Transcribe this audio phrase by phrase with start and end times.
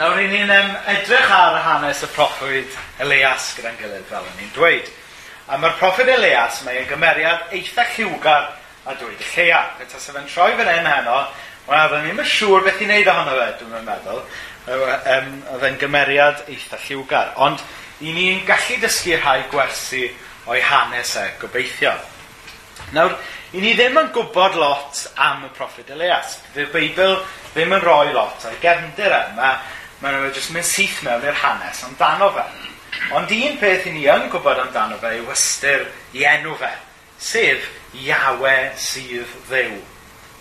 [0.00, 4.52] Nawr, ry'n ni'n um, edrych ar hanes y proffwyd Elias gyda'n gilydd fel yn ni'n
[4.54, 4.86] dweud.
[5.52, 8.46] A mae'r proffwyd Elias, mae'n gymeriad eitha lliwgar
[8.88, 9.58] a dweud lleia.
[9.76, 11.18] Fe sef yn troi fan hyn heno,
[11.66, 14.22] wel, rydyn ni'n siŵr beth i wneud ohono fe, dwi'n meddwl.
[14.72, 17.34] Um, oedd e'n gymeriad eitha lliwgar.
[17.44, 17.60] Ond,
[18.00, 20.06] i ni'n gallu dysgu rhai gwersi
[20.48, 21.92] o'i hanes e, gobeithio.
[22.96, 23.18] Nawr,
[23.52, 26.38] i ni ddim yn gwybod lot am y proffwyd Elias.
[26.56, 27.18] Dy'r Beibl
[27.52, 29.20] ddim yn rhoi lot o'i gefndir e.
[29.36, 32.44] Mae Mae nhw'n jyst mynd syth mewn i'r hanes amdano fe.
[33.16, 35.84] Ond un peth i ni yn gwybod amdano fe yw ystyr
[36.16, 36.70] i enw fe,
[37.20, 37.66] sef
[38.00, 39.76] Iawe sydd ddew.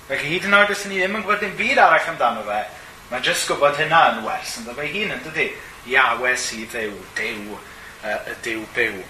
[0.08, 2.62] Felly hyd yn oed os ni ddim yn gwybod dim byd arall amdano fe,
[3.09, 5.49] mae'n jyst gwybod hynna yn wers, yn fe hun yn dydy.
[5.90, 7.60] Iawe sydd ddew, dew,
[8.05, 9.04] y dew byw.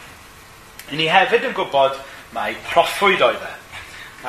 [0.89, 2.02] I ni hefyd yn gwybod
[2.34, 3.53] mae proffwyd oedd e.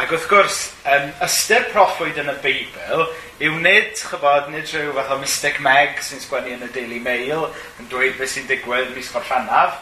[0.00, 3.08] Ac wrth gwrs, um, ystyr proffwyd yn y Beibl
[3.40, 7.46] yw nid, chybod, nid rhyw fath o Mystic Meg sy'n sgwennu yn y Daily Mail
[7.80, 9.78] yn dweud beth sy'n digwydd mis Gorffannaf,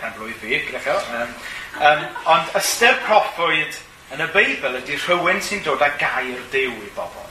[0.00, 0.96] pen blwydd fi, gyda chi.
[1.14, 1.36] Um,
[1.86, 2.02] um,
[2.34, 3.78] ond ystyr proffwyd
[4.16, 7.30] yn y Beibl ydy rhywun sy'n dod â gair dew i bobl.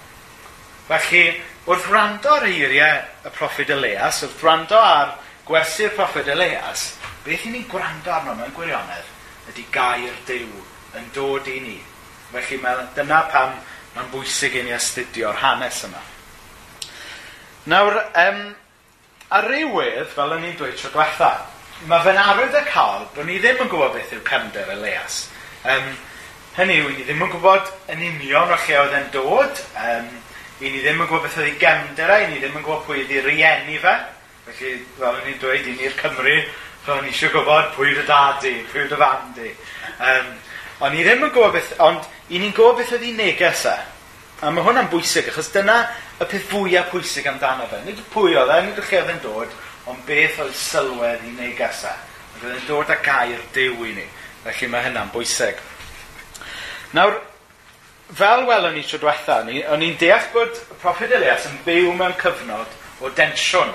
[0.88, 1.26] Felly,
[1.68, 5.18] wrth rando ar eiriau y proffwyd Elias, wrth rando ar
[5.50, 6.94] gwersi'r proffwyd Elias,
[7.28, 9.12] beth i ni'n gwrando arno mewn gwirionedd
[9.52, 10.48] ydy gair dew
[10.96, 11.80] yn dod i ni.
[12.32, 13.60] Felly, mae, dyna pam
[13.96, 16.02] Mae'n bwysig i ni astudio'r hanes yma.
[17.72, 18.42] Nawr, um,
[19.34, 21.30] ar rywydd, fel yn i'n dweud tro diwetha,
[21.90, 25.26] mae fe'n arwydd y cael bod ni ddim yn gwybod beth yw cefnder Elias.
[25.64, 25.88] Um,
[26.58, 30.12] hynny yw, ni ddim yn gwybod yn union o lle oedd e'n dod, um,
[30.60, 32.86] i ni ddim yn gwybod beth oedd ei gefnder e, i ni ddim yn gwybod
[32.88, 33.96] pwy ydi rieni fe.
[34.46, 36.36] Felly, fel o'n i'n dweud, i ni'r Cymru,
[36.86, 39.56] fel ni eisiau gwybod pwy yw'r dadu, pwy yw'r fandi.
[39.98, 40.36] Um,
[40.84, 43.76] Ond ni ddim yn gwybod beth, ond i ni'n gwybod beth oedd ei neges e.
[44.44, 45.78] A mae hwnna'n bwysig, achos dyna
[46.20, 47.80] y peth fwyaf pwysig amdano fe.
[47.86, 49.54] Nid pwy oedd e, nid ych oedd yn dod,
[49.88, 51.94] ond beth oedd sylwedd i neges e.
[52.36, 54.10] Ac oedd yn dod â gair dew i ni.
[54.44, 55.64] Felly mae hynna'n bwysig.
[56.96, 57.16] Nawr,
[58.20, 59.40] fel welwn ni tro diwetha,
[59.72, 63.72] o'n i'n deall bod y Prophet Elias yn byw mewn cyfnod o densiwn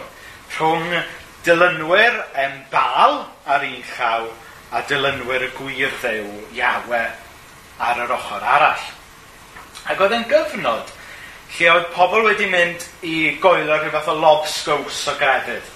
[0.59, 1.01] rhwng
[1.47, 4.29] dilynwyr yn bal ar un llaw
[4.71, 7.03] a dilynwyr y gwir ddew iawe
[7.83, 8.89] ar yr ochr arall.
[9.91, 10.91] Ac oedd e'n gyfnod
[11.57, 15.73] lle oedd pobl wedi mynd i goelio rhyw fath o lobsgws o grefydd.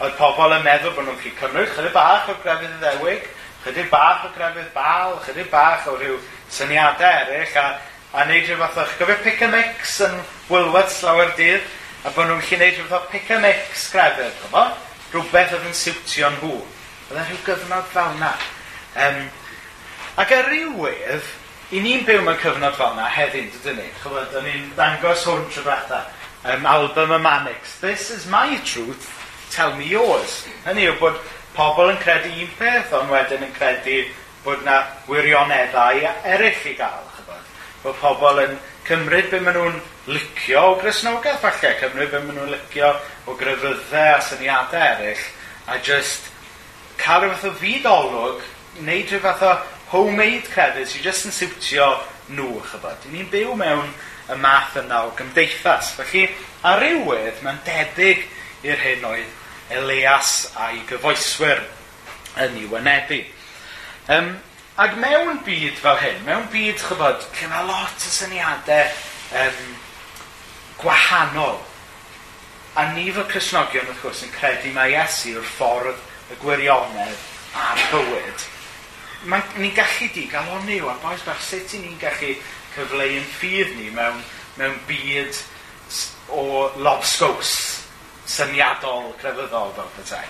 [0.00, 3.26] Oedd pobl yn meddwl bod nhw'n gallu cymryd chydig bach o grefydd ddewig,
[3.64, 6.16] chydig bach o grefydd bal, chydig bach o rhyw
[6.52, 7.66] syniadau eraill, a,
[8.16, 10.16] a wneud rhyw fath o chyfio pick a mix yn
[10.48, 11.68] wylwad slawer dydd,
[12.04, 14.48] a bod nhw'n gallu gwneud rhyw fath o pick a mix grefydd,
[15.12, 16.56] rhywbeth oedd yn siwtio nhw.
[17.06, 18.32] Oedd e'n rhyw gyfnod fel yna.
[18.98, 19.18] Um,
[20.18, 21.26] ac er ar ryw wedd,
[21.70, 23.86] i ni'n byw mewn cyfnod fel yna heddiw, dydyn ni.
[24.02, 26.00] Chybod, da ni'n dangos hwn tro fatha.
[26.46, 27.78] Um, album y Manix.
[27.80, 29.06] This is my truth,
[29.54, 30.44] tell me yours.
[30.66, 31.22] Hynny yw bod
[31.54, 34.02] pobl yn credu un peth, ond wedyn yn credu
[34.42, 37.10] bod yna wirioneddau eraill i gael.
[37.16, 37.50] Chybod.
[37.86, 42.54] Bod pobl yn cymryd be maen nhw'n licio o grisnogaeth falle, cymryd be maen nhw'n
[42.58, 42.96] licio
[43.26, 45.28] o grefyddau a syniadau eraill,
[45.70, 46.34] a just
[47.00, 48.44] cael rhyw fath o fyd-olwg,
[48.86, 49.54] neud rhyw fath o
[49.92, 51.88] homemade credyd sy'n just yn siwtio
[52.34, 53.06] nhw, chybod.
[53.12, 53.92] Ni'n byw mewn
[54.32, 55.92] y math yna o gymdeithas.
[55.98, 56.26] Felly,
[56.66, 58.24] ar rywydd, mae'n debyg
[58.66, 61.62] i'r hyn oedd Elias a'i gyfoeswyr
[62.42, 63.20] yn ei wynebu.
[64.12, 64.34] Um,
[64.82, 68.90] ac mewn byd fel hyn, mewn byd, chybod, lle mae lot o syniadau
[69.44, 69.62] um,
[70.82, 71.62] gwahanol.
[72.76, 77.24] A ni fel Cresnogion, wrth gwrs, yn credu mae Iesu yw'r ffordd y gwirionedd
[77.56, 78.46] a'r bywyd,
[79.58, 82.34] ni'n gallu di gael o'n niw, a boes bach, sut i ni'n gallu
[82.74, 84.18] cyfleu yn ffydd ni mewn,
[84.58, 85.38] mewn byd
[86.34, 87.54] o lobsgws
[88.26, 90.26] syniadol, crefyddol fel petai.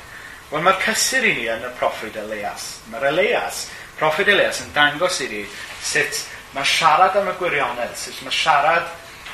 [0.50, 2.68] Wel mae'r cysur i ni yn y proffwyd Elias.
[2.92, 3.64] Mae'r Elias,
[3.98, 5.42] proffwyd Elias yn dangos i ni
[5.82, 6.22] sut
[6.54, 8.86] mae siarad am y gwirionedd, sut mae siarad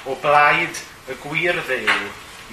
[0.08, 0.80] o blaid
[1.10, 1.98] y gwir ddew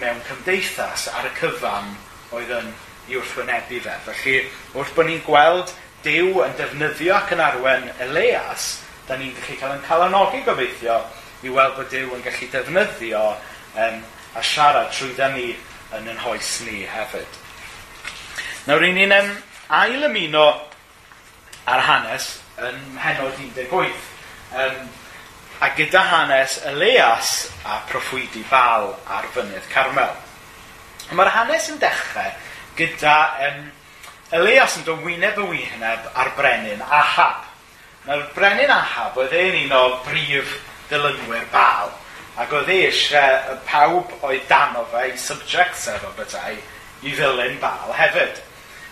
[0.01, 1.93] mewn cymdeithas ar y cyfan
[2.35, 2.69] oedd yn
[3.09, 3.95] i wrthwynebu fe.
[4.07, 4.35] Felly,
[4.75, 8.77] wrth bod ni'n gweld Dyw yn defnyddio ac yn arwen Elias,
[9.07, 11.01] da ni'n gallu cael yn calanogi gobeithio
[11.43, 13.97] i weld bod Dyw yn gallu defnyddio um,
[14.39, 15.49] a siarad trwydda ni
[15.97, 17.39] yn yn hoes ni hefyd.
[18.67, 19.33] Nawr, ry'n ni'n um,
[19.75, 20.45] ail ymuno
[21.67, 22.31] ar hanes
[22.63, 23.99] yn henod 18.
[24.55, 24.79] Um,
[25.59, 30.15] a gyda hanes Elias a proffwydi Bal ar fynydd Carmel.
[31.11, 32.31] Mae'r hanes yn dechrau
[32.79, 33.15] gyda
[33.47, 33.61] um,
[34.39, 37.47] Elias yn dod wyneb y wyneb ar brenin Ahab.
[38.07, 40.57] Nawr, brenin Ahab oedd e'n un o brif
[40.89, 41.91] ddilynwyr bal.
[42.39, 46.55] ac oedd e eisiau pawb oedd dan o fe, i subjects efo bethau,
[47.03, 48.39] i ddilyn bal hefyd.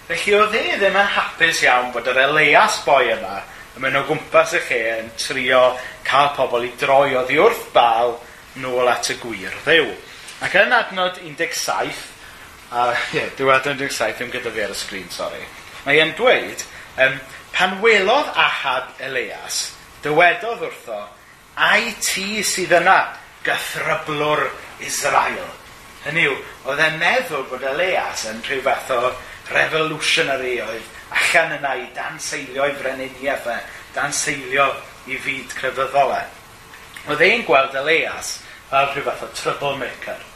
[0.10, 3.38] Felly oedd e ddim yn hapus iawn bod yr Elias boi yma
[3.78, 5.62] yn mynd o gwmpas y lle yn trio
[6.08, 8.18] cael pobl i droi oddi wrth bal
[8.60, 9.92] nôl at y gwir ddew.
[10.44, 12.04] Ac yn adnod 17,
[12.68, 15.40] A ie, yeah, dwi'n yn saith, ddim gyda fi ar y sgrin, sori.
[15.86, 16.66] Mae e'n dweud,
[17.00, 17.16] um,
[17.56, 19.70] pan welodd Ahab Elias,
[20.04, 21.00] dywedodd wrtho,
[21.56, 22.98] ai ti sydd yna,
[23.48, 24.44] gythryblwr
[24.84, 25.48] Israel.
[26.04, 26.36] Hynny yw,
[26.68, 29.02] oedd e'n meddwl bod Elias yn rhyw fath o
[29.54, 33.62] revolutionary oedd allan yna i dan seilio i freniniaeth e,
[33.96, 34.74] dan seilio
[35.08, 36.24] i fyd crefyddol e.
[37.08, 40.27] Oedd e'n gweld Elias fel rhyw fath o troublemaker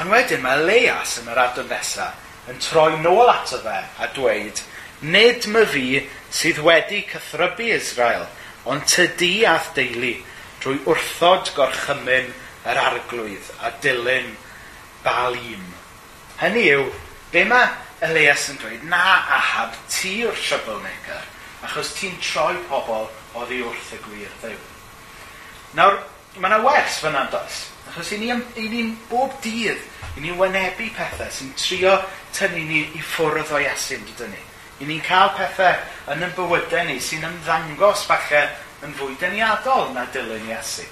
[0.00, 4.62] Ond wedyn mae Leias yn yr adon nesaf yn troi nôl ato fe a dweud,
[5.02, 8.28] Nid my fi sydd wedi cythrybu Israel,
[8.70, 10.12] ond tydi ath deulu
[10.62, 12.28] drwy wrthod gorchymyn
[12.70, 14.36] yr arglwydd a dilyn
[15.02, 15.64] Balim.
[16.38, 16.84] Hynny yw,
[17.34, 17.72] be mae
[18.06, 19.02] Elias yn dweud, na
[19.40, 21.26] ahab, ti yw'r troublemaker,
[21.66, 24.54] achos ti'n troi pobl o ddi wrth y gwir ddew.
[25.78, 25.98] Nawr,
[26.38, 27.66] mae yna wers fyna does.
[27.90, 29.80] Achos i ni, i ni bob dydd,
[30.16, 31.94] i ni'n wynebu pethau sy'n trio
[32.36, 34.42] tynnu ni i ffwrdd o Iesu yn dydyn ni.
[34.82, 38.42] I ni'n cael pethau yn y bywydau ni sy'n ymddangos falle
[38.84, 40.86] yn fwy deniadol na dilyn Iesu.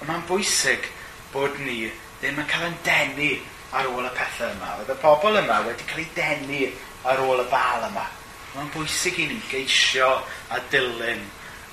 [0.00, 0.88] Ond mae'n bwysig
[1.32, 1.84] bod ni
[2.20, 3.30] ddim yn cael yn denu
[3.78, 4.74] ar ôl y pethau yma.
[4.78, 6.64] Roedd y pobl yma wedi cael ei denu
[7.10, 8.08] ar ôl y bal yma.
[8.56, 10.10] Mae'n bwysig i ni geisio
[10.52, 11.22] a dilyn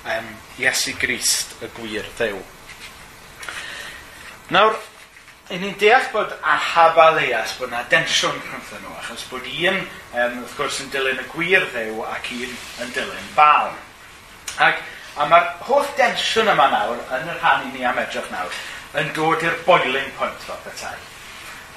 [0.06, 0.32] um,
[0.62, 2.40] Iesu Grist y gwir ddew.
[4.50, 4.74] Nawr,
[5.54, 9.76] i ni'n deall bod Ahab a leas bod yna densiwn rhwngthyn nhw, achos bod un,
[9.78, 13.70] um, wrth gwrs, yn dilyn y gwir ddew ac un yn dilyn bal.
[14.66, 14.80] Ac,
[15.14, 18.58] a mae'r holl densiwn yma nawr, yn yr rhan i ni am edrych nawr,
[18.98, 20.96] yn dod i'r boiling point fel petai.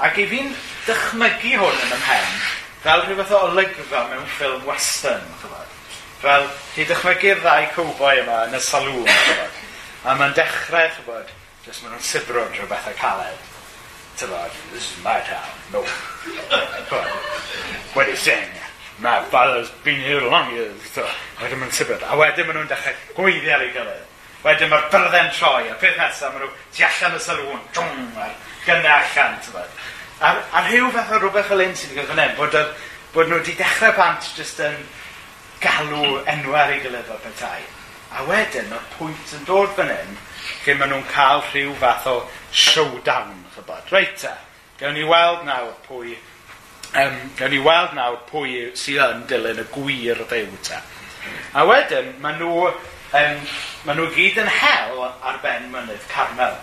[0.10, 0.50] Ac i fi'n
[0.88, 2.34] dychmygu hwn yn ymhen,
[2.88, 5.78] fel rhyw fath o olygfa mewn ffilm western, chybod.
[6.26, 9.64] Fel, chi dychmygu'r ddau cowboi yma yn y salŵn, chybod.
[10.10, 13.44] A mae'n dechrau, chybod, Jyst maen nhw'n sibro drwy bethau caled.
[14.20, 15.48] Tyfod, this is my town.
[15.72, 15.80] No.
[16.90, 17.08] But,
[17.96, 18.50] what are you saying?
[19.00, 20.76] My father's been here long years.
[20.92, 21.08] So,
[21.40, 21.96] wedyn maen nhw'n sibro.
[22.04, 24.10] A wedyn maen nhw'n dechrau gweiddi ar ei gilydd.
[24.44, 28.36] Wedyn mae'r byrddau'n troi, a peth nesaf maen nhw tu allan y sylw'n Dwng, a'r
[28.66, 29.80] gynnau allan, tyfod.
[30.20, 32.60] A, a rhyw fath o rhywbeth fel un sy'n digwydd fan bod,
[33.16, 34.76] bod nhw wedi dechrau bant jyst yn
[35.64, 37.66] galw enwau ar ei gilydd o'r bethau.
[38.20, 40.16] A wedyn, mae'r pwynt yn dod fan hyn,
[40.66, 42.16] lle maen nhw'n cael rhyw fath o
[42.52, 43.92] showdown, chybod.
[43.94, 44.34] Reit ta,
[44.80, 46.16] gawn ni weld nawr pwy,
[47.00, 50.82] um, gawn ni weld nawr pwy sydd yn dilyn y gwir ddew ta.
[51.56, 53.44] A wedyn, maen nhw, um,
[53.88, 56.58] maen nhw gyd yn hel ar ben mynydd Carmel.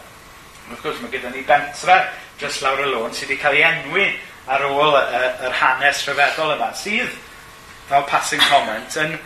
[0.70, 1.96] Wrth gwrs, mae gyda ni bentre
[2.40, 4.06] jyst lawr y lôn sydd wedi cael ei enwi
[4.50, 5.02] ar ôl y,
[5.46, 7.12] yr hanes rhyfeddol yma, sydd,
[7.90, 9.18] fel passing comment, yn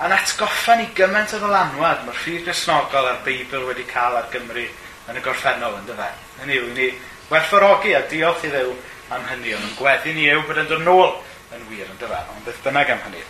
[0.00, 4.62] yn atgoffa ni gymaint o ddylanwad mae'r ffydd grisnogol a'r Beibl wedi cael ar Gymru
[5.10, 6.06] yn y gorffennol yn dyfa.
[6.40, 6.86] Hynny yw, ni
[7.28, 8.70] werthforogi a diolch i ddew
[9.12, 11.12] am hynny, ond yn gweddi ni yw bod yn dod nôl
[11.56, 13.26] yn wir yn dyfa, ond beth bynnag am hynny.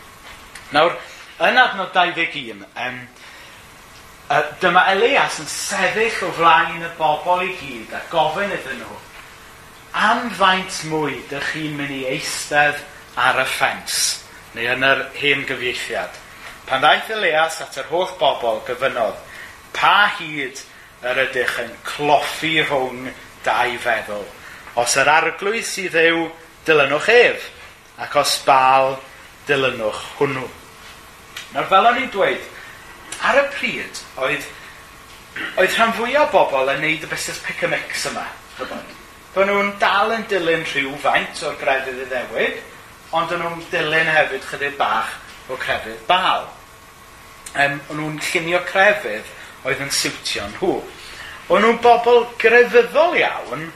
[0.76, 0.94] Nawr,
[1.48, 3.02] yn adnod 21, um,
[4.30, 9.02] uh, dyma Elias yn sefyll o flaen y bobl i gyd a gofyn iddyn nhw,
[10.06, 12.84] am faint mwy dych chi'n mynd i eistedd
[13.18, 14.02] ar y ffens,
[14.54, 16.26] neu yn yr hen gyfieithiad.
[16.70, 19.16] Pan ddaeth Elias at yr holl bobl, gyfynodd,
[19.74, 20.60] pa hyd
[21.02, 23.08] yr ydych yn cloffi rhwng
[23.42, 24.22] dau feddwl?
[24.78, 26.20] Os yr arglwydd sydd yw,
[26.68, 27.48] dilynwch ef,
[28.06, 28.94] ac os bal,
[29.48, 30.44] dilynwch hwnnw.
[31.56, 32.46] Nawr fel o'n i'n dweud,
[33.32, 34.46] ar y pryd, oedd,
[35.56, 38.28] oedd rhan fwyaf o bobl yn neud y busnes pick a mix yma.
[38.60, 42.62] Fe nhw'n dal yn dilyn rhyw faint o'r grefydd y ddewig,
[43.10, 45.18] ond yn nhw'n dilyn hefyd chydig bach
[45.50, 46.46] o crefydd bal
[47.54, 49.30] um, o'n nhw'n llunio crefydd
[49.66, 50.74] oedd yn siwtio nhw.
[51.50, 53.66] O'n nhw'n bobl grefyddol iawn,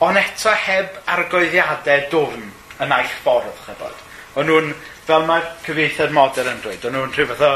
[0.00, 2.46] ond eto heb argoeddiadau dwfn
[2.80, 4.06] yn eich ffordd, chybod.
[4.40, 4.72] O'n nhw'n,
[5.08, 7.52] fel mae'r cyfieithiad modern yn dweud, o'n nhw'n rhyw fath o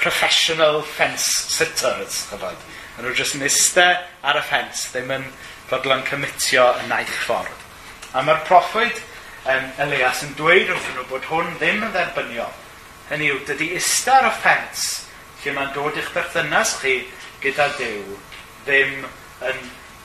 [0.00, 2.66] professional fence sitters, chybod.
[2.98, 3.86] O'n nhw'n jyst yn iste
[4.22, 5.26] ar y ffens, ddim yn
[5.70, 7.66] fodlon cymitio yn aill ffordd.
[8.14, 8.96] A mae'r proffwyd
[9.50, 12.54] um, Elias yn dweud wrth nhw bod hwn ddim yn dderbyniol.
[13.10, 14.86] Hynny yw, dydy ista o ffens
[15.42, 16.92] lle mae'n dod i'ch berthynas chi
[17.42, 18.18] gyda Dyw
[18.66, 19.00] ddim
[19.48, 19.62] yn,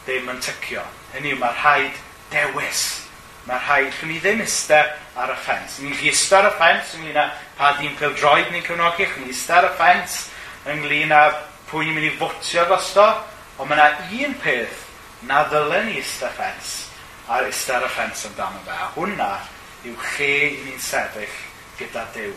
[0.07, 0.81] ddim yn tycio.
[1.13, 1.99] Hynny yw, mae rhaid
[2.33, 2.85] dewis.
[3.45, 4.79] Mae rhaid chwn ni ddim ista
[5.21, 5.77] ar y ffens.
[5.83, 7.27] Ni'n chi ista ar y ffens ynglyn â
[7.59, 9.05] pa ddyn pildroed ni'n cefnogi.
[9.11, 10.17] Chwn ni ista ar y ffens
[10.73, 11.21] ynglyn â
[11.69, 13.05] pwy ni'n mynd i fotio gosto.
[13.59, 14.81] Ond mae yna un peth
[15.29, 16.73] na ddylen ni ista ffens
[17.29, 18.73] a ystar ar y ffens amdano fe.
[18.73, 19.31] A hwnna
[19.85, 21.39] yw lle i ni'n sefyll
[21.77, 22.33] gyda Dyw.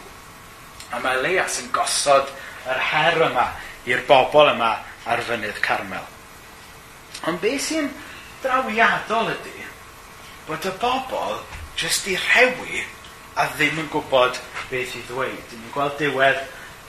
[0.93, 2.31] A mae Elias yn gosod
[2.69, 3.49] yr her yma
[3.89, 4.75] i'r bobl yma
[5.09, 6.05] ar fynydd Carmel.
[7.29, 7.91] Ond beth sy'n
[8.43, 9.67] drawiadol ydy
[10.49, 11.41] bod y bobl
[11.79, 12.85] jyst i rhewi
[13.39, 14.39] a ddim yn gwybod
[14.71, 15.43] beth i ddweud.
[15.51, 16.41] Dyn ni'n gweld diwedd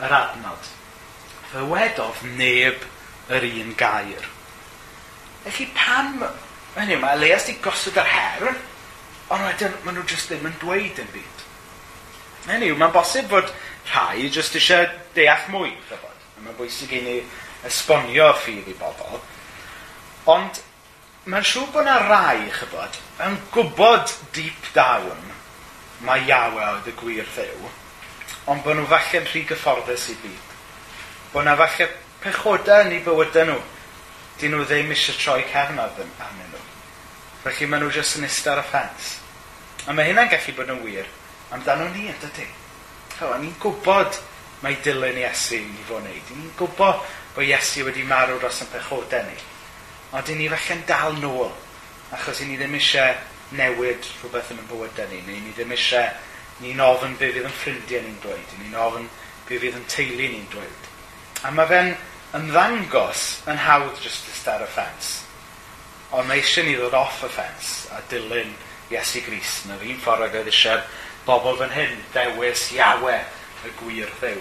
[0.05, 0.69] yr adnod.
[1.51, 2.85] Fy wedodd neb
[3.29, 4.29] yr un gair.
[5.45, 6.23] Felly pam...
[6.75, 8.51] Hynny, mae Elias wedi gosod yr her,
[9.33, 11.45] ond wedyn maen nhw jyst ddim yn dweud yn byd.
[12.45, 13.49] Hynny, mae'n bosib bod
[13.89, 16.25] rhai jyst eisiau deall mwy, dyfod.
[16.43, 17.15] Mae'n bwysig i ni
[17.67, 19.19] esbonio ffydd i bobl.
[20.29, 20.61] Ond
[21.29, 25.25] mae'n siŵr bod yna rai, chybod, yn gwybod deep down
[26.05, 27.71] mae Iawe oedd y gwir ddew,
[28.49, 30.53] ond bod nhw falle'n rhy gyfforddus i byd.
[31.33, 31.89] Bod yna falle
[32.23, 33.59] pechodau yn ei bywydau nhw,
[34.39, 36.63] dyn nhw ddim eisiau troi cefnodd arnyn nhw.
[37.43, 39.17] Felly maen nhw jyst yn ystod y ffens.
[39.87, 41.11] A mae hynna'n gallu bod yn wir
[41.55, 42.47] amdano ni, ydy?
[43.19, 44.15] Fel, ni'n gwybod
[44.63, 46.29] mae dilyn Iesu i fod wneud.
[46.37, 47.01] Ni'n gwybod
[47.35, 49.35] bod Iesu wedi marw dros yn pechodau ni.
[50.15, 51.51] Ond ni'n ni falle'n dal nôl,
[52.15, 53.17] achos ni ddim eisiau
[53.59, 56.07] newid rhywbeth yn y bywydau ni, neu ni ddim eisiau
[56.63, 59.11] ni'n ofyn be fydd yn ffrindiau ni'n dweud, ni'n ofyn
[59.49, 60.87] be fydd yn teulu ni'n dweud.
[61.43, 61.91] A mae fe'n
[62.39, 65.25] ymddangos yn hawdd just to start a fence.
[66.15, 68.55] Ond mae eisiau ni ddod off y fence a dilyn
[68.89, 70.81] Iesu Gris yn yr un ffordd ag oedd eisiau
[71.27, 73.19] bobl fan hyn dewis Iawe,
[73.65, 74.39] y gwir ddew.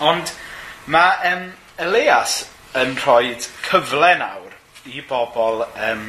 [0.00, 0.32] Ond
[0.90, 1.48] mae um,
[1.80, 2.44] Elias
[2.78, 3.34] yn rhoi
[3.66, 4.54] cyfle nawr
[4.88, 6.06] i bobl um,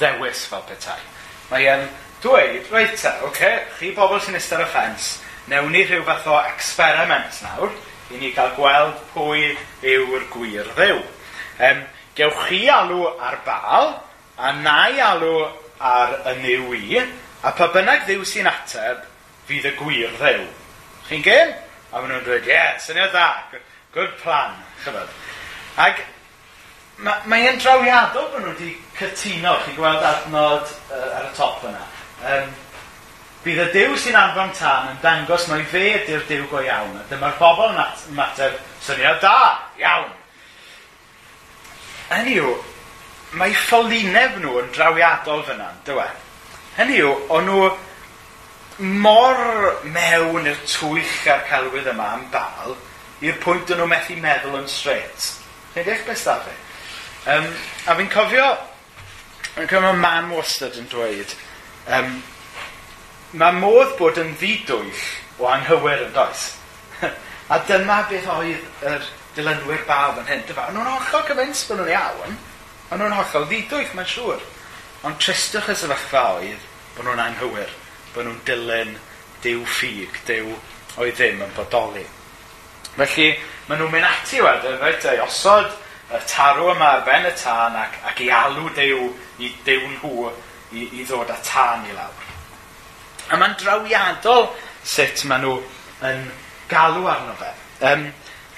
[0.00, 1.00] ddewis fel petai.
[1.50, 1.88] Mae e'n
[2.22, 5.16] dweud, reit ta, oce, okay, chi bobl sy'n ystod y ffens,
[5.50, 7.72] newn ni rhyw fath o experiment nawr
[8.12, 9.50] i ni gael gweld pwy
[9.82, 11.02] yw'r gwir ddew.
[11.62, 11.82] Um,
[12.16, 13.92] gewch chi alw ar bal,
[14.38, 15.50] a na i alw
[15.82, 17.02] ar y niw i,
[17.42, 19.02] A pa bynnag ddew sy'n ateb,
[19.48, 20.44] fydd y gwir ddew.
[21.08, 21.54] Chi'n gen?
[21.90, 23.58] A maen nhw'n dweud, ie, yeah, syniad dda,
[23.92, 25.10] good plan, chyfod.
[25.82, 26.04] Ac
[27.02, 31.66] mae, mae e'n drawiadol bod nhw wedi cytuno, chi'n gweld adnod uh, ar y top
[31.66, 31.82] yna.
[32.30, 32.56] Um,
[33.42, 37.06] bydd y Dyw sy'n anfon tan yn dangos mai fe ydy'r Dyw go iawn, a
[37.10, 37.82] dyma'r bobl yn
[38.14, 39.38] ymateb syniad da,
[39.82, 40.12] iawn.
[42.12, 42.54] Hynny yw,
[43.40, 46.06] mae ffolineb nhw yn drawiadol fyna, dywe.
[46.72, 47.64] Hynny yw, o'n nhw
[49.02, 49.40] mor
[49.92, 52.76] mewn i'r twyll a'r celwydd yma am bal,
[53.20, 55.26] i'r pwynt o'n nhw methu meddwl yn straight.
[55.74, 56.54] Chi'n deall beth da fe?
[57.32, 57.50] Um,
[57.84, 58.46] a fi'n cofio,
[59.52, 61.34] yn cofio mae mam wastad yn dweud,
[61.98, 62.16] um,
[63.36, 65.04] mae modd bod yn ddidwyll
[65.42, 66.46] o anghywir yn does.
[67.52, 70.48] a dyma beth oedd yr dilynwyr bawb yn hyn.
[70.48, 72.40] Dyma, o'n nhw'n hollol cyfens bod nhw'n iawn,
[72.88, 74.48] ond nhw'n hollol ddidwyll, mae'n siŵr.
[75.02, 76.66] Ond tristwch y sefyllfa oedd
[76.96, 77.70] bod nhw'n anghywir,
[78.14, 78.92] bod nhw'n dilyn
[79.42, 80.52] dew ffug, dew
[81.02, 82.04] oedd ddim yn bodoli.
[82.94, 83.28] Felly,
[83.66, 85.72] maen nhw'n mynd ati wedyn, reit, ei osod
[86.12, 89.10] y tarw yma ar ben y tân ac, ac i alw dew,
[89.42, 92.26] i dew nhw i, i ddod â tân i lawr.
[93.32, 94.50] A mae'n drawiadol
[94.84, 95.56] sut maen nhw
[96.08, 96.26] yn
[96.70, 97.52] galw arno fe.
[97.88, 98.10] Um,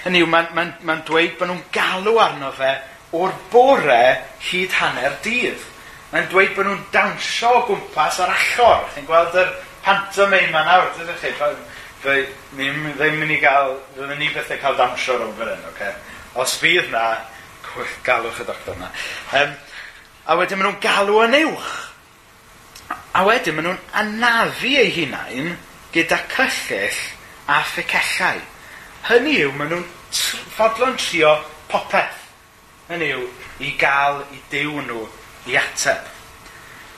[0.03, 2.75] hynny yw, mae'n ma, ma, dweud bod nhw'n galw arno fe
[3.15, 4.03] o'r bore
[4.49, 5.71] hyd hanner dydd.
[6.11, 8.83] Mae'n dweud bod nhw'n dansio o gwmpas ar achor.
[8.93, 9.53] Chi'n gweld yr
[9.85, 11.31] pantomime ma nawr, dydych chi?
[12.03, 12.19] Dwi
[12.53, 15.95] ddim yn mynd i gael, ddim ni i bethau cael dansio rhwng fan hyn, okay?
[16.37, 17.07] Os fydd na,
[18.05, 18.91] galwch y doctor yna.
[19.39, 19.55] Um,
[20.25, 21.73] a wedyn maen nhw'n galw yn uwch.
[23.15, 25.51] A wedyn maen nhw'n anafu eu hunain
[25.95, 27.01] gyda cyllill
[27.49, 28.45] a ffecallau.
[29.09, 29.85] Hynny yw, maen nhw'n
[30.55, 31.35] fodlon trio
[31.71, 32.23] popeth.
[32.91, 33.27] Hynny yw,
[33.65, 35.05] i gael i dew nhw
[35.45, 36.11] i ateb.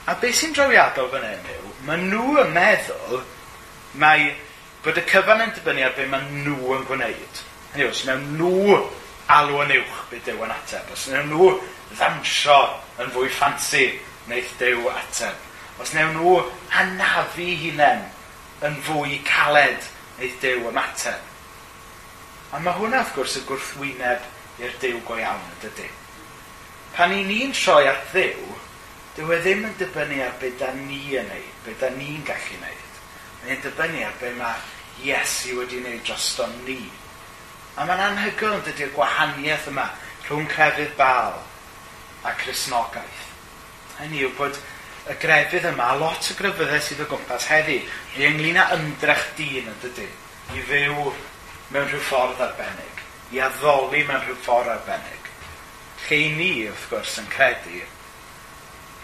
[0.08, 3.20] A beth sy'n drawiadol fan hyn yw, maen nhw yn meddwl
[4.00, 4.30] mae
[4.84, 7.42] bod y cyfan yn dibynnu ar beth maen nhw yn gwneud.
[7.74, 8.78] Hynny yw, os mewn nhw
[9.36, 11.50] alw yn uwch beth dew yn ateb, os mewn nhw
[11.92, 12.58] ddamsio
[13.02, 13.84] yn fwy ffansi
[14.28, 15.44] wneud dew ateb,
[15.82, 16.34] os newn nhw
[16.80, 18.06] anafu hunain
[18.64, 21.20] yn fwy caled wneud dew ymateb.
[22.48, 25.90] A mae hwnna wrth gwrs y gwrthwyneb i'r dew go iawn, ydy
[26.98, 28.54] pan i ni'n troi at ddew,
[29.14, 32.56] dyw e ddim yn dibynnu ar beth da ni yn neud, beth da ni'n gallu
[32.58, 32.96] neud.
[33.44, 34.64] Mae'n dibynnu ar beth mae
[35.06, 36.80] Iesu wedi wneud drosto ni.
[37.78, 39.84] A mae'n anhygoel yn dydy'r gwahaniaeth yma
[40.24, 41.38] rhwng crefydd bal
[42.26, 43.22] a chrysnogaeth.
[44.00, 44.58] Hynny yw bod
[45.06, 47.78] y grefydd yma, a lot o grefyddau sydd o gwmpas heddi,
[48.18, 50.08] i ynglyn â ymdrech dyn yn dydy,
[50.50, 51.12] i fyw
[51.70, 53.06] mewn rhyw ffordd arbennig,
[53.38, 55.17] i addoli mewn rhyw ffordd arbennig.
[56.08, 57.82] Chei ni, wrth gwrs, yn credu,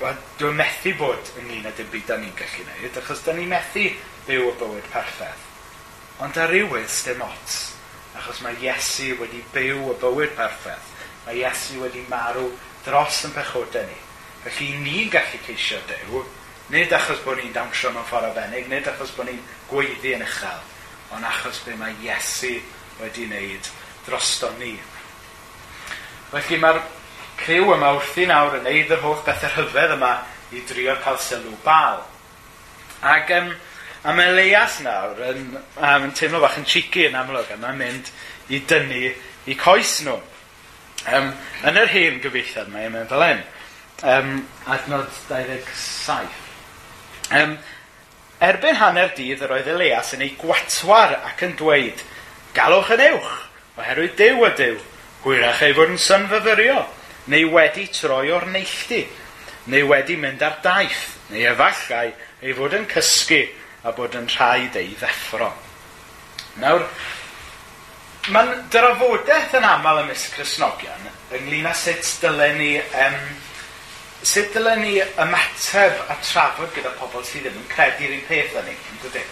[0.00, 3.34] wel, dwi'n methu bod yn un a dim byd da ni'n gallu gwneud, achos da
[3.36, 3.82] ni'n methu
[4.24, 5.42] byw y bywyd perffaith.
[6.24, 7.58] Ond ar rywydd, dim ots,
[8.16, 10.88] achos mae Iesu wedi byw y bywyd perffaith.
[11.26, 12.46] Mae Iesu wedi marw
[12.86, 14.00] dros yn pechodau ni.
[14.46, 16.24] Felly ni'n gallu ceisio Dew,
[16.72, 20.64] nid achos bod ni'n dawnsio mewn ffordd arbennig, nid achos bod ni'n gweiddi yn uchel,
[21.12, 22.56] ond achos be mae Iesu
[23.02, 23.72] wedi wneud
[24.08, 24.72] drosto ni.
[26.32, 26.80] Felly mae'r
[27.40, 30.12] criw yma wrthi nawr yn neud yr holl bethau rhyfedd yma
[30.54, 32.02] i drio cael sylw bal.
[33.04, 33.50] Ac um,
[34.04, 37.80] a mae Leias nawr yn, um, yn teimlo bach yn cheeky yn amlwg a mae'n
[37.80, 38.10] mynd
[38.52, 39.10] i dynnu
[39.50, 40.18] i coes nhw.
[41.04, 41.30] Um,
[41.68, 43.44] yn yr hen gyfeithiad mae mae'n fel hyn.
[44.04, 44.34] Um,
[44.68, 46.28] adnod 27.
[47.34, 47.56] Um,
[48.44, 52.02] erbyn hanner dydd yr oedd Elias yn ei gwatwar ac yn dweud,
[52.56, 53.32] galwch yn ewch,
[53.78, 54.76] oherwydd dew y dew,
[55.24, 56.82] hwyrach ei fod yn synfyfyrio
[57.32, 59.02] neu wedi troi o'r neilltu,
[59.72, 62.10] neu wedi mynd ar daith, neu efallai
[62.44, 63.42] ei fod yn cysgu
[63.84, 65.50] a bod yn rhaid ei ddeffro.
[66.60, 66.84] Nawr,
[68.34, 73.16] mae'n drafodaeth yn aml ymysg Cresnogion ynglyn â sut dylen ni, um,
[74.22, 78.68] sut dylen ni ymateb a trafod gyda pobl sydd ddim yn credu'r un peth yn
[78.68, 79.24] ni, dydy?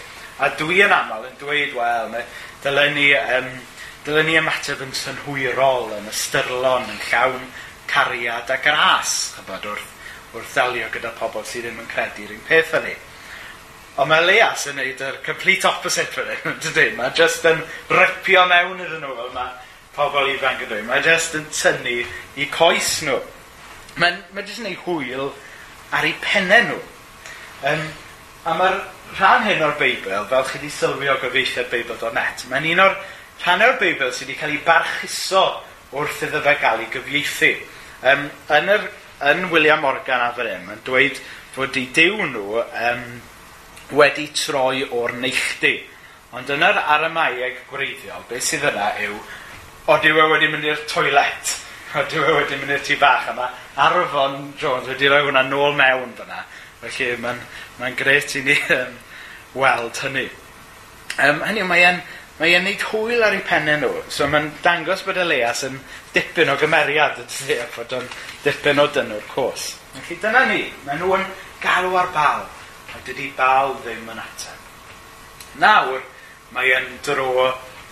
[0.43, 2.17] A dwi yn aml yn dweud, wel,
[2.65, 3.51] dylen ni, um,
[4.05, 7.45] dylen ni ymateb yn synhwyrol, yn ystyrlon, yn llawn
[7.93, 9.89] cariad a gras, chybod, wrth,
[10.33, 12.95] wrth ddelio gyda pobl sydd ddim yn credu'r un peth yn hynny.
[14.01, 16.87] Ond mae Leas yn neud yr complete opposite fan hyn, dydy?
[16.97, 17.61] Mae jyst yn
[17.93, 19.51] rypio mewn iddyn nhw fel mae
[19.93, 20.87] pobl ifanc yn dweud.
[20.87, 21.99] Mae jyst yn tynnu
[22.41, 23.19] i coes nhw.
[24.01, 25.29] Mae'n mae jyst yn ei hwyl
[25.93, 26.79] ar eu pennau nhw.
[27.69, 27.83] Um,
[28.49, 28.79] a mae'r
[29.19, 32.81] rhan hyn o'r Beibl, fel chi wedi sylwi o gyfeithiad Beibl do net, mae'n un
[32.87, 32.97] o'r
[33.43, 35.43] rhan o'r Beibl sydd wedi cael ei barchuso
[35.93, 37.53] wrth iddo fe gael ei gyfieithu.
[38.03, 38.89] Um, yn, yr,
[39.29, 41.19] yn William Morgan a fan hyn, mae'n dweud
[41.55, 43.03] fod i diw nhw um,
[43.95, 45.71] wedi troi o'r neilltu.
[46.35, 49.15] Ond yn yr aramaeg gwreiddiol, beth sydd yna yw,
[49.87, 51.53] o diw e wedi mynd i'r toilet,
[51.95, 53.47] o diw e wedi mynd i'r tu bach yma,
[53.85, 56.43] Arfon Jones wedi rhoi hwnna nôl mewn fyna.
[56.81, 57.43] Felly mae'n ma, n,
[57.79, 58.97] ma n gret i ni um,
[59.55, 60.25] weld hynny.
[61.23, 62.03] Um, hynny mae e'n
[62.39, 65.75] Mae e'n neud hwyl ar ei pennau nhw, so mae'n dangos bod Elias yn
[66.15, 68.07] dipyn o gymeriad, ydy, a bod o'n
[68.41, 69.67] dipyn o dynw'r cwrs.
[69.93, 71.27] Felly dyna ni, mae nhw yn
[71.61, 72.47] galw ar bal,
[72.89, 74.65] a dydy bal ddim yn ateb.
[75.61, 76.01] Nawr,
[76.55, 77.51] mae yn dro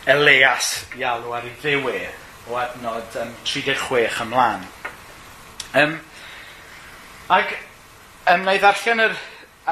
[0.09, 1.99] Elias i alw ar ei ddewe
[2.49, 4.65] o adnod um, 36 ymlaen.
[5.77, 5.93] Um,
[7.29, 9.13] ac um, na i ddarllen yr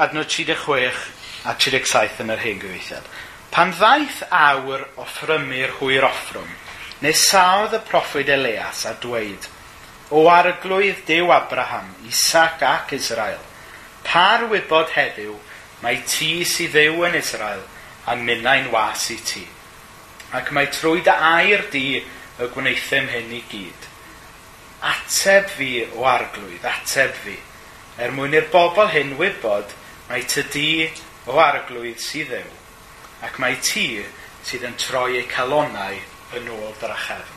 [0.06, 1.02] adnod 36
[1.50, 3.10] a 37 yn yr hen gyfeithiad.
[3.50, 6.50] Pan ddaeth awr o ffrymu'r hwyr offrwm,
[7.02, 9.48] nes y proffwyd Elias a dweud,
[10.14, 13.40] O arglwydd Dew Abraham, Isaac ac Israel,
[14.06, 15.34] par wybod heddiw
[15.82, 17.64] mae ti sydd ddew yn Israel
[18.06, 19.42] a minnau'n was i ti.
[20.30, 23.90] Ac mae trwy dy air di y gwnaethum hyn i gyd.
[24.94, 27.34] Ateb fi o arglwydd, ateb fi,
[27.98, 29.74] er mwyn i'r bobl hyn wybod
[30.06, 30.70] mae ty di
[31.26, 32.59] o arglwydd sydd ddew
[33.26, 33.86] ac mae ti
[34.46, 35.98] sydd yn troi eu calonau
[36.38, 37.36] yn ôl drachefn.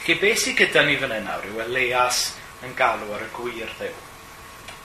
[0.00, 2.22] Felly beth sydd gyda ni fan yna yw Elias
[2.66, 3.96] yn galw ar y gwir ddew.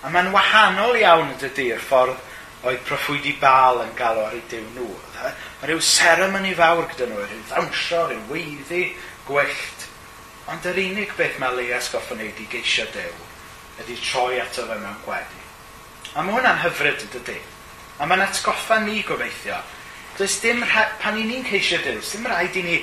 [0.05, 2.19] A mae'n wahanol iawn yn dydy'r ffordd
[2.65, 4.89] oedd proffwydi bal yn galw ar ei dew nhw.
[5.21, 8.83] Mae rhyw seremoni fawr gyda nhw, rhyw ddawnsio, rhyw weiddi,
[9.27, 9.87] gwellt.
[10.51, 13.13] Ond yr unig beth mae Leas goff yn neud i geisio dew
[13.81, 15.41] ydy troi ato fe mewn gwedi.
[16.15, 17.39] A mae hwnna'n hyfryd yn dydy.
[17.95, 19.55] A mae'n atgoffa ni gobeithio.
[20.17, 20.63] Does dim
[20.99, 22.79] pan i ni'n ceisio Dyw, dim rhaid i ni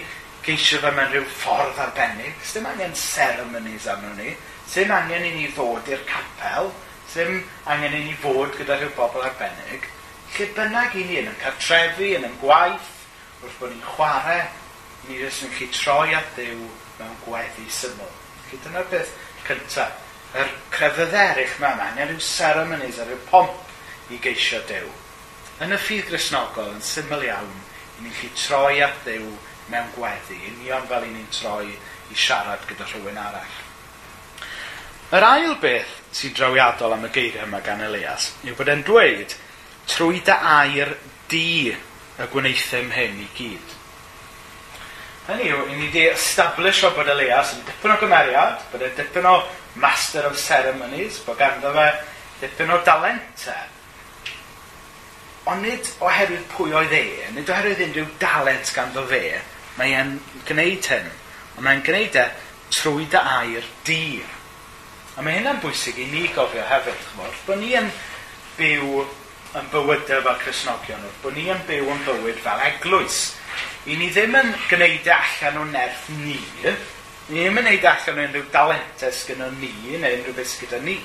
[0.46, 2.32] geisio fe mewn rhyw ffordd arbennig.
[2.40, 4.32] Does Dim angen ceremonies am ni.
[4.72, 6.70] Dim angen i ni ddod i'r capel.
[7.12, 9.84] Dim angen i ni fod gyda rhyw bobl arbennig.
[10.32, 12.88] Lle bynnag i ni yn y cartrefi, yn ym gwaith,
[13.42, 14.48] wrth bod ni'n chwarae,
[15.10, 16.56] ni jyst yn chi troi at Dyw
[17.02, 18.08] mewn gweddi syml.
[18.46, 19.12] Felly dyna'r beth
[19.44, 20.00] cyntaf.
[20.40, 24.88] Yr crefydd eraill mae yma, angen rhyw ceremonies a rhyw pomp i geisio dew.
[25.62, 27.50] Yn y ffydd grisnogol yn syml iawn,
[27.98, 29.28] i ni'n chi troi at ddew
[29.70, 33.58] mewn gweddi, union fel i ni'n troi i siarad gyda rhywun arall.
[35.12, 39.36] Yr ail beth sy'n drawiadol am y geiriau yma gan Elias yw bod e'n dweud
[39.92, 40.94] trwy dy air
[41.30, 43.76] di y gwneithym hyn i gyd.
[45.28, 48.96] Hynny yw, i ni wedi establish o bod Elias yn dipyn o gymeriad, bod e'n
[48.98, 49.36] dipyn o
[49.84, 51.86] master of ceremonies, bod ganddo fe
[52.42, 53.71] dipyn o dalentau,
[55.50, 59.40] ond nid oherwydd pwy oedd e, nid oherwydd unrhyw dalent ganddo fe,
[59.78, 60.14] mae e'n
[60.46, 61.08] gwneud hyn.
[61.56, 62.28] Ond mae'n gwneud e
[62.72, 64.22] trwy dy air di.
[65.16, 67.90] A mae hynna'n bwysig i ni gofio hefyd, chmod, bod ni yn
[68.56, 69.02] byw
[69.58, 73.20] yn bywydau fel Cresnogion, bod ni yn byw yn bywyd fel eglwys.
[73.90, 77.90] I ni ddim yn gwneud e allan o nerth ni, ni ddim yn gwneud e
[77.90, 80.96] allan o unrhyw dalentes gyda ni, neu unrhyw beth gyda ni,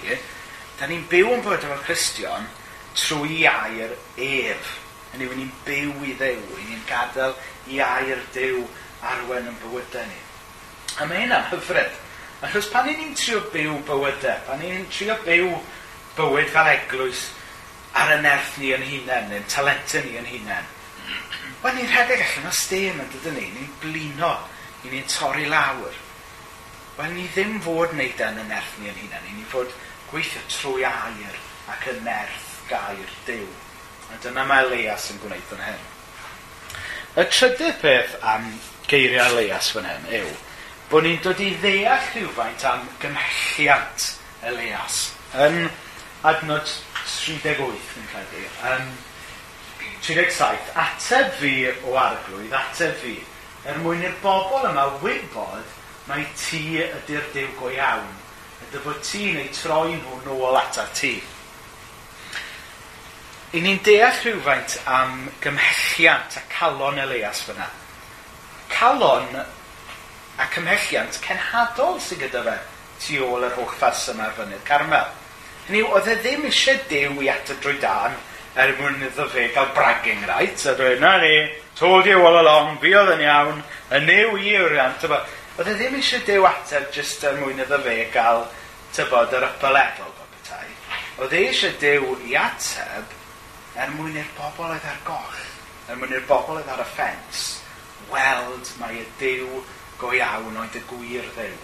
[0.77, 2.47] da ni'n byw yn bywyd fel Cristion,
[2.97, 4.73] trwy air ef.
[5.13, 7.35] Hynny yw, ni'n byw i ddew, ni'n gadael
[7.71, 8.65] i air dew
[9.05, 10.19] arwen yn bywydau ni.
[10.97, 11.93] A mae hynna'n hyfryd.
[12.45, 15.53] Achos pan ni'n trio byw bywydau, pan ni'n trio byw
[16.17, 17.27] bywyd fel eglwys
[17.97, 20.67] ar y nerth ni yn hunain, neu'n talentau ni yn hunain,
[21.63, 24.33] wel ni'n rhedeg allan o stem yn dydyn ni, ni'n blino,
[24.83, 25.95] ni'n torri lawr.
[26.97, 29.73] Wel, ni ddim fod wneud yn y nerth ni yn hunain, ni'n fod
[30.11, 31.41] gweithio trwy air
[31.73, 33.47] ac yn nerth gair dew.
[34.11, 35.87] A dyna mae Elias yn gwneud yn hyn.
[37.17, 38.51] Y trydydd peth am
[38.87, 40.35] geiriau Elias fan hyn yw
[40.91, 44.05] bod ni'n dod i ddeall rhywfaint am gymhelliant
[44.47, 44.99] Elias
[45.35, 45.65] yn
[46.27, 46.69] adnod
[47.07, 48.43] 38 yn credu.
[48.71, 48.93] Yn
[50.07, 51.51] 37, ateb fi
[51.87, 53.17] o arglwydd, ateb fi,
[53.67, 55.75] er mwyn i'r bobl yma wybod
[56.07, 58.13] mae ti ydy'r Dyw go iawn,
[58.63, 61.17] y dyfod ti neu troi nhw nôl atat ti.
[63.55, 67.69] I ni'n deall rhywfaint am gymhelliant a calon Elias fyna.
[68.67, 72.55] Calon a cymhelliant cenhadol sydd gyda fe
[72.99, 75.13] tu ôl yr holl ffas yma ar fynydd Carmel.
[75.69, 78.17] Hynny yw, oedd e ddim eisiau dew i at y drwy dan
[78.59, 81.31] er mwyn iddo fe gael bragging right, a dweud, na ni,
[81.79, 83.61] told you all along, fi oedd yn iawn,
[83.95, 84.97] y new i yw'r iawn.
[85.07, 88.43] Oedd e ddim eisiau dew ateb jyst er mwyn iddo fe gael,
[88.97, 90.75] tybod, yr upper level, bod bethau.
[91.21, 93.15] Oedd e eisiau dew i ateb
[93.77, 95.41] er mwyn i'r bobl oedd ar goll,
[95.89, 97.43] er mwyn i'r bobl oedd ar y ffens,
[98.09, 99.61] weld mae y Dyw
[100.01, 101.55] go iawn oedd y gwir Dduw.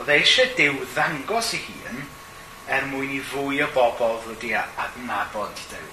[0.00, 2.02] Oedd eisiau Dyw ddangos i hun
[2.70, 5.88] er mwyn i fwy o bobl ddod i adnabod Dyw.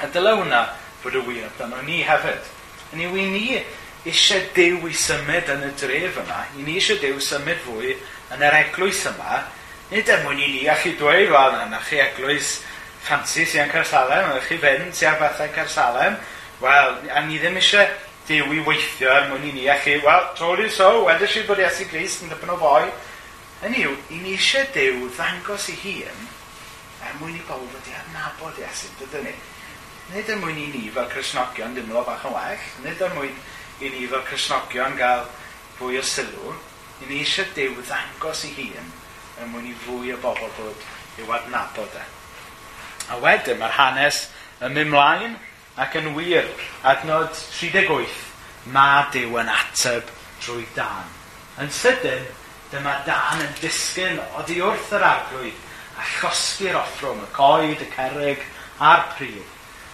[0.00, 0.64] A dyle hwnna
[1.02, 2.52] fod y wir amdano ni hefyd.
[2.94, 3.46] Yn yw i ni
[4.08, 7.98] eisiau Dyw i symud yn y dref yma, i ni eisiau Dyw symud fwy
[8.32, 9.42] yn yr eglwys yma,
[9.90, 12.56] nid er mwyn i ni allu dweud, wel, yna chi eglwys,
[13.04, 16.18] ffansi sy'n Cersalem, ydych chi fynd sy'n bethau Cersalem,
[16.64, 17.88] wel, a ni ddim eisiau
[18.24, 21.42] Dyw i weithio er mwyn i ni, a chi, wel, told you so, wedys i
[21.44, 22.86] bod Iesu Grist yn dipyn o foi.
[23.68, 26.22] Yn i'w, i ni eisiau Dyw ddangos i hun
[27.04, 29.36] er mwyn i bobl wedi adnabod Iesu, dydyn ni.
[30.14, 33.36] Nid er mwyn i ni fel Cresnogion dimlo bach yn well, nid er mwyn
[33.84, 35.28] i ni fel Cresnogion gael
[35.76, 36.56] fwy o sylw,
[37.04, 38.92] i ni eisiau Dyw ddangos i hun
[39.36, 42.10] er mwyn i fwy o bobl bod i'w adnabod e.
[43.12, 44.20] A wedyn mae'r hanes
[44.64, 45.36] yn mynd mlaen
[45.80, 46.48] ac yn wir.
[46.86, 48.22] Adnod 38,
[48.72, 50.08] mae Dyw yn ateb
[50.44, 51.10] drwy dan.
[51.60, 52.24] Yn sydyn,
[52.72, 55.60] dyma dan yn disgyn oddi wrth yr arglwydd
[55.98, 58.42] a llosgi'r offrwm, y coed, y cerig
[58.82, 59.52] a'r prif,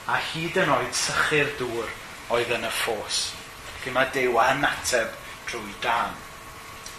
[0.09, 1.91] a hyd yn oed sychu'r dŵr
[2.37, 3.21] oedd yn y ffos.
[3.81, 5.13] Felly mae Dyw yn ateb
[5.51, 6.17] drwy dan.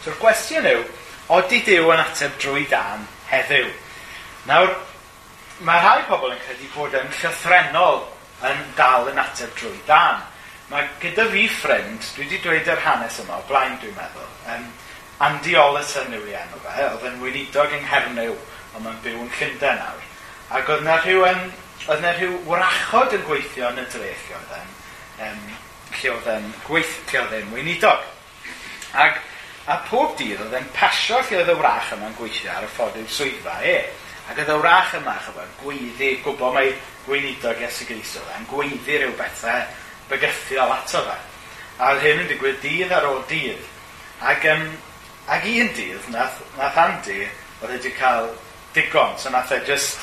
[0.03, 0.85] So'r gwestiwn yw,
[1.33, 3.69] oeddi Dyw yn ateb drwy dan heddiw?
[4.49, 4.73] Nawr,
[5.65, 8.03] mae rhai pobl yn credu bod yn llythrenol
[8.49, 10.21] yn dal yn ateb drwy dan.
[10.71, 14.69] Mae gyda fi ffrind, dwi wedi dweud yr hanes yma, o blaen dwi'n meddwl, um,
[15.21, 18.37] Andy Ollerton yw i enw fe, oedd yn weinidog yng Nghernyw,
[18.71, 20.05] ond mae'n byw yn Llundain nawr.
[20.57, 21.43] Ac oedd yna rhyw, yn,
[21.87, 24.71] oedd yna rhyw wrachod yn gweithio yn y dreth lle oedd yn,
[25.27, 25.43] um,
[25.99, 28.07] lle oedd yn gweithio lle oedd yn weinidog.
[29.03, 29.19] Ac,
[29.69, 32.97] a pob dydd oedd yn pasio lle oedd y wrach yma'n gweithio ar y ffordd
[33.03, 33.75] i'w swyddfa e.
[34.29, 36.75] Ac oedd y wrach yma, chyfo, gweiddi, gwybod mae
[37.07, 39.65] gweinidog Iesu Grist oedd e'n gweiddi rhyw bethau
[40.11, 41.17] bygythiol ato fe.
[41.81, 43.65] A oedd hyn yn digwydd dydd ar ôl dydd.
[44.21, 44.65] Ac, um,
[45.33, 47.25] ac un dydd, nath, nath Andy,
[47.61, 48.31] oedd wedi cael
[48.75, 49.99] digon, so nath e just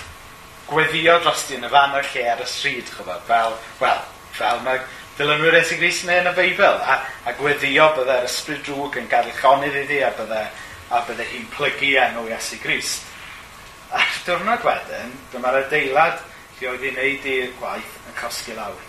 [0.68, 4.00] gweddio dros di yn y fan o'r lle ar y stryd, chyfo, fel, wel,
[4.36, 4.82] fel mae
[5.18, 9.78] dilynwyr Esu Gris yn y Beibl, a, a gweddio byddai'r ysbryd drwg yn gadw llonydd
[9.84, 10.44] iddi, a byddai,
[10.92, 13.07] a byddai hi'n plygu enw Iesu Grist.
[13.88, 16.18] A'r diwrnod wedyn, dyma'r adeilad
[16.58, 18.80] lle oedd hi'n neud i'r gwaith yn cosgu lawr.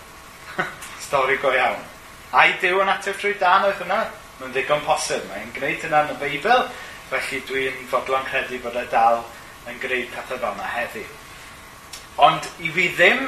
[1.06, 1.80] Stori go iawn.
[2.36, 4.00] A'i i Dyw yn ateb trwy dan oedd hwnna?
[4.40, 5.24] Mae'n ddigon posib.
[5.30, 6.66] Mae'n gwneud hynna yn y Beibl,
[7.10, 9.22] felly dwi'n fodlon credu bod e dal
[9.70, 11.06] yn gwneud pethau fel yna heddi.
[12.20, 13.24] Ond i fi ddim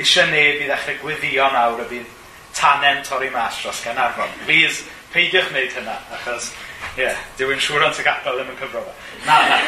[0.00, 2.16] eisiau neb i ddechrau gweddio nawr y bydd
[2.56, 4.32] tanen torri mas dros Ganarfon.
[4.46, 6.50] Please, peidiwch wneud hynna, achos,
[6.96, 8.96] ie, yeah, dwi'n siŵr ond y gapel ddim yn cyfro fe.
[9.26, 9.60] Na, na.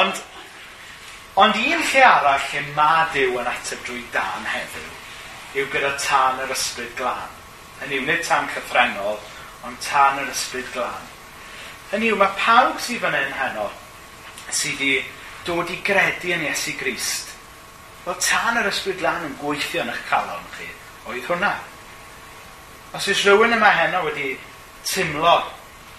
[0.00, 0.24] Ond,
[1.36, 4.92] Ond un lle arall lle mae Dyw yn ateb drwy dan heddiw
[5.56, 7.34] yw gyda tan yr ysbryd glân.
[7.80, 9.18] Hynny yw, nid tan cyffrenol,
[9.64, 11.10] ond tan yr ysbryd glân.
[11.92, 13.68] Hynny yw, mae pawb sydd fan hyn heno
[14.50, 15.04] sydd wedi
[15.46, 17.32] dod i gredu yn Iesu Grist.
[18.04, 20.68] Wel, tan yr ysbryd glân yn gweithio yn eich calon chi.
[21.06, 21.52] Oedd hwnna.
[22.96, 24.34] Os oes rhywun yma heno wedi
[24.86, 25.38] timlo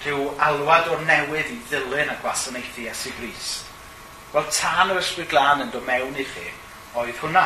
[0.03, 3.65] rhyw alwad o'r newydd i ddilyn y gwasanaethu Iesu Grist,
[4.33, 6.49] Wel, tan yr ysbryd glân yn dod mewn i chi,
[6.99, 7.45] oedd hwnna.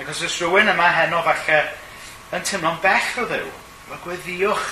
[0.00, 1.58] Ac os oes rhywun yma heno falle
[2.32, 3.50] yn teimlo'n bell o ddew,
[3.90, 4.70] mae gweddiwch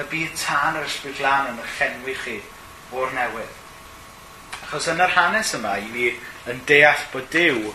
[0.00, 2.36] y byd tan yr ysbryd glân yn eich llenwi chi
[2.92, 3.56] o'r newydd.
[4.66, 6.10] Achos yn yr hanes yma, i ni
[6.52, 7.72] yn deall bod Dyw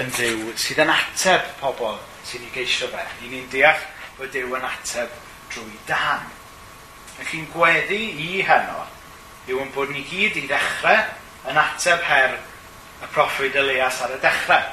[0.00, 1.96] yn Dyw sydd yn ateb pobl
[2.28, 3.06] sy'n ei geisio fe.
[3.24, 3.80] I ni'n deall
[4.18, 5.16] bod Dyw yn ateb
[5.50, 6.28] drwy dan.
[7.16, 8.84] Ac chi'n gweddi i heno
[9.48, 11.00] yw yn bod ni gyd i ddechrau
[11.48, 12.36] yn ateb her
[13.00, 14.68] y proffwyd Elias ar y dechrau.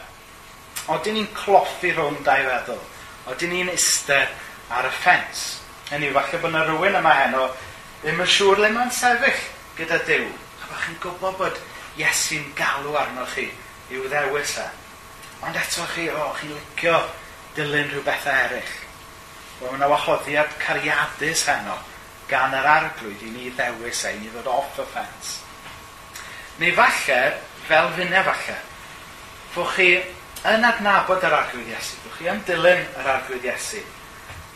[0.87, 2.83] Oedden ni'n cloffi rhwng dau feddwl.
[3.27, 4.33] Oedden ni'n eistedd
[4.73, 5.45] ar y ffens.
[5.91, 7.45] Hynny, falle bod yna rhywun yma heno
[8.01, 9.45] ddim yn siŵr le mae'n sefyll
[9.79, 10.27] gyda Dyw.
[10.27, 11.61] A bod chi'n gwybod bod
[11.97, 13.47] Iesu'n galw arno chi
[13.89, 14.67] i'w ddewis e.
[15.47, 16.99] Ond eto chi, o, oh, chi'n licio
[17.57, 18.75] dilyn rhyw bethau eraill.
[19.57, 21.79] Wel, mae yna wahoddiad cariadus heno
[22.29, 25.37] gan yr arglwydd i ni ddewis e, i ni ddod off y ffens.
[26.57, 28.55] Neu falle, fel hynna falle,
[29.53, 29.91] bod chi
[30.49, 33.81] yn adnabod yr arglwydd Iesu, bod chi yn dilyn yr arglwydd Iesu,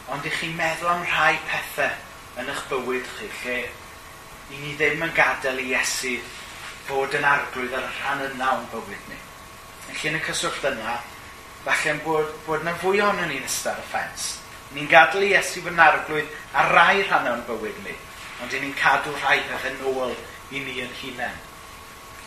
[0.09, 3.57] ond i chi meddwl am rhai pethau yn eich bywyd chi, lle
[4.49, 6.15] i ni ddim yn gadael i Iesu
[6.87, 9.19] fod yn arglwydd ar y rhan yna o'n bywyd ni.
[9.91, 10.97] Felly yn y cyswllt yna,
[11.67, 14.27] falle bod, bod yna fwy o'n ni'n ystod y ffens.
[14.73, 17.93] Ni'n gadael i Iesu fod yn arglwydd ar rai rhan o'n bywyd ni,
[18.41, 20.17] ond ni'n cadw rhai pethau nôl
[20.49, 21.39] i ni yn hunain.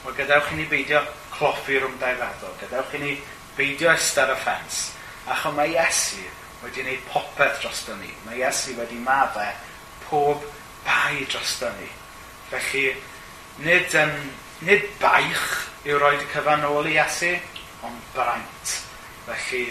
[0.05, 1.01] Wel, gadewch i ni beidio
[1.33, 2.57] cloffi rhwng dau feddwl.
[2.61, 3.13] Gadewch i ni
[3.57, 4.81] beidio ystod y ffens.
[5.33, 6.21] Acho mae Iesu
[6.61, 8.11] wedi gwneud popeth dros ni.
[8.27, 9.55] Mae Iesu wedi maddau
[10.05, 10.45] pob
[10.85, 11.89] bai dros ni.
[12.51, 12.85] Felly,
[13.65, 14.13] nid, um,
[14.69, 15.47] nid baich
[15.89, 17.33] yw roed y cyfan ôl i Iesu,
[17.89, 18.75] ond braint.
[19.25, 19.67] Felly,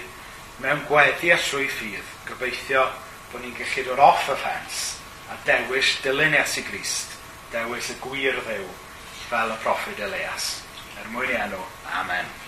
[0.65, 2.87] mewn gweddi a trwy ffydd, gobeithio
[3.29, 4.81] bod ni'n gallu dod off y ffens
[5.29, 7.19] a dewis dilyn Iesu Grist,
[7.53, 8.65] dewis y gwir ddew
[9.29, 10.49] fel y proffwyd Elias.
[11.01, 11.61] Er mwyn i enw,
[11.99, 12.42] Amen.